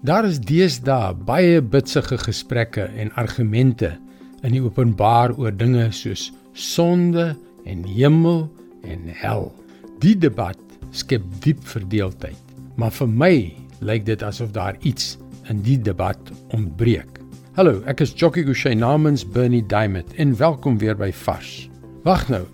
Daar 0.00 0.24
is 0.24 0.38
deesdae 0.40 1.12
baie 1.28 1.58
bitsige 1.60 2.16
gesprekke 2.22 2.86
en 2.96 3.10
argumente 3.20 3.90
in 4.40 4.54
die 4.54 4.62
openbaar 4.64 5.34
oor 5.36 5.52
dinge 5.52 5.90
soos 5.92 6.30
sonde 6.56 7.34
en 7.68 7.82
hemel 7.84 8.46
en 8.88 9.10
hel. 9.20 9.50
Die 10.00 10.14
debat 10.16 10.56
skep 10.96 11.26
diep 11.44 11.60
verdeeldheid, 11.68 12.56
maar 12.80 12.96
vir 12.96 13.12
my 13.12 13.34
lyk 13.84 14.08
dit 14.08 14.24
asof 14.24 14.56
daar 14.56 14.80
iets 14.80 15.18
in 15.52 15.60
die 15.68 15.76
debat 15.76 16.32
ontbreek. 16.56 17.20
Hallo, 17.60 17.82
ek 17.84 18.00
is 18.00 18.16
Jockey 18.16 18.48
Gouchee 18.48 18.80
namens 18.80 19.28
Bernie 19.36 19.66
Diamond 19.68 20.16
en 20.16 20.32
welkom 20.40 20.80
weer 20.80 20.96
by 20.96 21.12
Vars. 21.12 21.68
Wag 22.08 22.24
nou. 22.32 22.46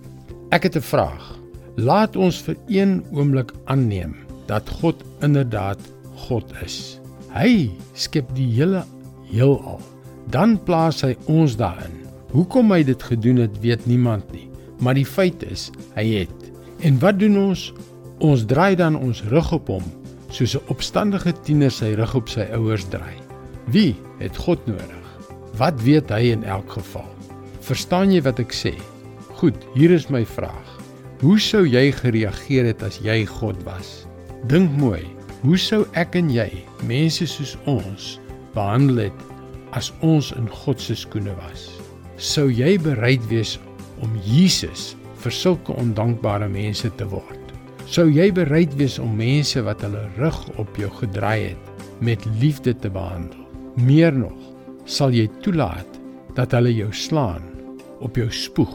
Ek 0.51 0.67
het 0.67 0.75
'n 0.75 0.83
vraag. 0.83 1.39
Laat 1.79 2.19
ons 2.19 2.43
vir 2.43 2.57
een 2.67 3.05
oomblik 3.15 3.55
aanneem 3.71 4.17
dat 4.51 4.67
God 4.83 4.99
inderdaad 5.21 5.79
God 6.27 6.51
is. 6.65 6.99
Hy 7.37 7.69
skep 7.93 8.31
die 8.33 8.47
hele 8.55 8.81
heelal. 9.29 9.77
Dan 10.33 10.55
plaas 10.65 11.03
hy 11.05 11.13
ons 11.29 11.53
daarin. 11.59 11.93
Hoekom 12.33 12.73
hy 12.73 12.81
dit 12.87 13.03
gedoen 13.09 13.43
het, 13.43 13.53
weet 13.61 13.85
niemand 13.87 14.25
nie, 14.33 14.47
maar 14.83 14.97
die 14.97 15.05
feit 15.05 15.43
is, 15.45 15.69
hy 15.95 16.23
het. 16.23 16.49
En 16.85 16.97
wat 17.01 17.19
doen 17.21 17.37
ons? 17.39 17.69
Ons 18.25 18.47
draai 18.49 18.75
dan 18.79 18.97
ons 18.97 19.21
rug 19.29 19.51
op 19.53 19.69
hom, 19.69 19.85
soos 20.33 20.57
'n 20.57 20.65
opstandige 20.73 21.33
tiener 21.45 21.71
sy 21.71 21.93
rug 21.93 22.15
op 22.15 22.27
sy 22.29 22.49
ouers 22.57 22.85
draai. 22.89 23.15
Wie 23.69 23.95
het 24.19 24.37
God 24.37 24.65
nodig? 24.65 25.05
Wat 25.57 25.77
weet 25.81 26.09
hy 26.09 26.33
in 26.33 26.43
elk 26.43 26.69
geval? 26.71 27.09
Verstaan 27.61 28.11
jy 28.11 28.21
wat 28.21 28.39
ek 28.39 28.51
sê? 28.51 28.73
Goed, 29.37 29.57
hier 29.75 29.91
is 29.91 30.09
my 30.09 30.25
vraag. 30.25 30.67
Hoe 31.21 31.39
sou 31.39 31.65
jy 31.65 31.91
gereageer 31.91 32.65
het 32.65 32.83
as 32.83 32.99
jy 32.99 33.25
God 33.25 33.63
was? 33.63 34.07
Dink 34.47 34.71
mooi. 34.77 35.16
Hoe 35.37 35.57
sou 35.61 35.83
ek 35.93 36.15
en 36.17 36.31
jy 36.33 36.47
mense 36.89 37.27
soos 37.29 37.51
ons 37.69 38.05
behandel 38.55 39.03
het 39.03 39.19
as 39.77 39.91
ons 40.01 40.31
in 40.33 40.47
God 40.49 40.81
se 40.81 40.95
skoene 40.97 41.35
was? 41.37 41.67
Sou 42.17 42.47
jy 42.49 42.71
bereid 42.81 43.21
wees 43.29 43.59
om 44.01 44.15
Jesus 44.25 44.95
vir 45.21 45.35
sulke 45.37 45.75
ondankbare 45.77 46.47
mense 46.49 46.89
te 46.97 47.05
word? 47.11 47.51
Sou 47.85 48.07
jy 48.09 48.31
bereid 48.33 48.73
wees 48.79 48.95
om 48.97 49.13
mense 49.19 49.61
wat 49.61 49.83
hulle 49.85 50.07
rug 50.15 50.39
op 50.57 50.79
jou 50.81 50.89
gedraai 50.97 51.51
het 51.51 51.83
met 52.01 52.25
liefde 52.41 52.73
te 52.73 52.89
behandel? 52.89 53.43
Meer 53.77 54.17
nog, 54.17 54.39
sal 54.89 55.13
jy 55.13 55.27
toelaat 55.45 55.99
dat 56.39 56.55
hulle 56.57 56.73
jou 56.73 56.89
slaan, 56.89 57.45
op 58.01 58.17
jou 58.17 58.25
spoeg, 58.33 58.73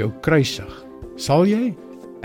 jou 0.00 0.10
kruisig? 0.26 0.74
Sal 1.14 1.46
jy? 1.46 1.70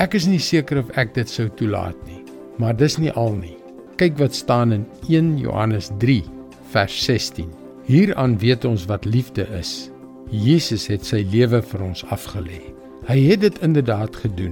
Ek 0.02 0.17
is 0.17 0.25
nie 0.25 0.42
seker 0.42 0.81
of 0.81 0.89
ek 0.97 1.14
dit 1.14 1.30
sou 1.30 1.45
toelaat 1.53 2.02
nie, 2.09 2.23
maar 2.58 2.73
dis 2.73 2.97
nie 2.97 3.14
al 3.14 3.38
nie. 3.38 3.53
Kyk 3.95 4.17
wat 4.19 4.35
staan 4.35 4.73
in 4.75 4.88
1 5.07 5.38
Johannes 5.38 5.89
3 5.97 6.23
vers 6.67 7.03
16. 7.03 7.47
Hieraan 7.88 8.37
weet 8.37 8.65
ons 8.65 8.83
wat 8.85 9.05
liefde 9.05 9.47
is. 9.55 9.89
Jesus 10.29 10.89
het 10.91 11.05
sy 11.07 11.21
lewe 11.31 11.61
vir 11.63 11.83
ons 11.85 12.03
afgelê. 12.11 12.59
Hy 13.07 13.15
het 13.29 13.45
dit 13.45 13.61
inderdaad 13.63 14.17
gedoen. 14.25 14.52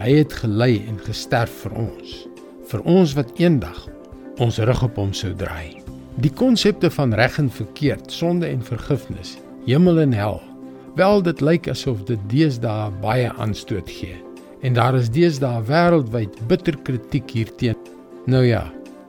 Hy 0.00 0.14
het 0.22 0.32
gelei 0.32 0.78
en 0.88 0.96
gesterf 1.04 1.52
vir 1.66 1.76
ons, 1.82 2.14
vir 2.72 2.86
ons 2.88 3.12
wat 3.20 3.36
eendag 3.36 3.84
ons 4.40 4.62
rug 4.64 4.82
op 4.88 4.96
hom 4.96 5.12
sou 5.12 5.34
draai. 5.36 5.76
Die 6.24 6.32
konsepte 6.32 6.88
van 6.96 7.12
reg 7.12 7.36
en 7.36 7.52
verkeerd, 7.52 8.08
sonde 8.08 8.48
en 8.48 8.64
vergifnis, 8.64 9.36
hemel 9.68 10.06
en 10.06 10.16
hel, 10.16 10.40
wel 10.96 11.20
dit 11.28 11.44
lyk 11.44 11.68
asof 11.68 12.00
dit 12.08 12.26
deesdae 12.32 12.88
baie 13.04 13.28
aanstoot 13.36 13.92
gee. 13.92 14.16
En 14.64 14.72
daar 14.72 14.96
is 14.96 15.12
deesdae 15.12 15.60
wêreldwyd 15.68 16.46
bitter 16.48 16.80
kritiek 16.80 17.36
hierteenoor. 17.36 17.99
Nou 18.30 18.44
ja, 18.46 18.62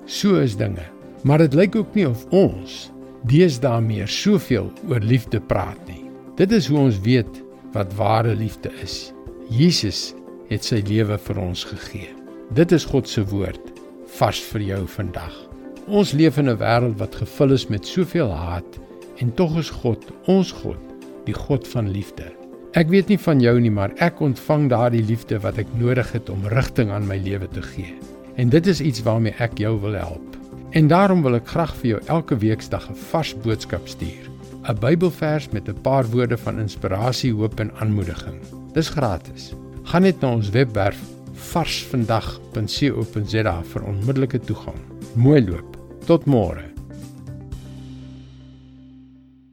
so 0.05 0.39
is 0.41 0.55
dinge. 0.58 0.81
Maar 1.22 1.44
dit 1.44 1.53
lyk 1.53 1.75
ook 1.77 1.94
nie 1.94 2.08
of 2.09 2.23
ons 2.33 2.88
deesdae 3.30 3.81
meer 3.86 4.09
soveel 4.09 4.72
oor 4.89 5.03
liefde 5.05 5.38
praat 5.52 5.78
nie. 5.86 6.08
Dit 6.39 6.53
is 6.58 6.66
hoe 6.72 6.80
ons 6.88 6.97
weet 7.05 7.41
wat 7.75 7.94
ware 8.00 8.33
liefde 8.36 8.72
is. 8.81 9.12
Jesus 9.53 10.16
het 10.50 10.66
sy 10.66 10.79
lewe 10.88 11.19
vir 11.22 11.41
ons 11.44 11.62
gegee. 11.69 12.09
Dit 12.57 12.73
is 12.73 12.88
God 12.88 13.09
se 13.09 13.22
woord 13.29 13.69
vars 14.18 14.41
vir 14.51 14.66
jou 14.72 14.79
vandag. 14.96 15.35
Ons 15.85 16.16
leef 16.17 16.40
in 16.41 16.50
'n 16.50 16.57
wêreld 16.57 16.97
wat 16.97 17.16
gevul 17.16 17.53
is 17.53 17.67
met 17.69 17.85
soveel 17.85 18.31
haat 18.31 18.79
en 19.22 19.34
tog 19.35 19.57
is 19.57 19.69
God, 19.69 20.01
ons 20.25 20.51
God, 20.51 20.81
die 21.25 21.38
God 21.38 21.67
van 21.67 21.91
liefde. 21.91 22.31
Ek 22.73 22.90
weet 22.90 23.07
nie 23.07 23.19
van 23.19 23.40
jou 23.40 23.59
nie, 23.59 23.72
maar 23.72 23.94
ek 23.97 24.22
ontvang 24.22 24.69
daardie 24.69 25.03
liefde 25.03 25.40
wat 25.40 25.57
ek 25.57 25.67
nodig 25.78 26.12
het 26.12 26.29
om 26.29 26.47
rigting 26.47 26.90
aan 26.90 27.07
my 27.07 27.17
lewe 27.17 27.47
te 27.47 27.62
gee. 27.62 27.94
En 28.36 28.50
dit 28.50 28.68
is 28.68 28.81
iets 28.81 29.02
waarmee 29.02 29.34
ek 29.38 29.58
jou 29.58 29.81
wil 29.81 29.94
help. 29.94 30.38
En 30.72 30.88
daarom 30.88 31.22
wil 31.22 31.36
ek 31.36 31.47
graag 31.47 31.75
vir 31.75 31.90
jou 31.90 32.02
elke 32.06 32.38
weeksdag 32.38 32.90
'n 32.90 32.96
vars 33.12 33.36
boodskap 33.44 33.88
stuur. 33.88 34.30
'n 34.69 34.80
Bybelvers 34.80 35.50
met 35.50 35.68
'n 35.68 35.81
paar 35.81 36.06
woorde 36.06 36.38
van 36.38 36.59
inspirasie, 36.59 37.34
hoop 37.34 37.59
en 37.59 37.72
aanmoediging. 37.75 38.40
Dis 38.74 38.90
gratis. 38.90 39.53
Gaan 39.84 40.02
net 40.02 40.22
na 40.22 40.31
ons 40.31 40.50
webwerf 40.50 41.00
varsvandag.co.za 41.34 43.64
vir 43.64 43.84
onmiddellike 43.84 44.40
toegang. 44.40 44.78
Mooi 45.16 45.50
loop. 45.50 45.78
Tot 46.06 46.25
môre. 46.25 46.71